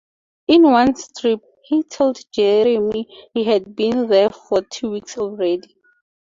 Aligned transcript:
In 0.47 0.63
one 0.63 0.95
strip, 0.95 1.41
he 1.63 1.83
told 1.83 2.17
Jeremy 2.31 3.07
he 3.35 3.43
had 3.43 3.75
been 3.75 4.07
there 4.07 4.31
for 4.31 4.63
two 4.63 4.89
weeks 4.89 5.15
already. 5.19 5.75